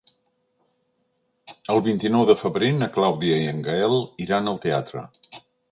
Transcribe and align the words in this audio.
El 1.75 1.83
vint-i-nou 1.89 2.25
de 2.31 2.37
febrer 2.41 2.73
na 2.81 2.91
Clàudia 2.99 3.39
i 3.45 3.49
en 3.55 3.65
Gaël 3.69 3.97
iran 4.29 4.55
al 4.55 4.61
teatre. 4.67 5.11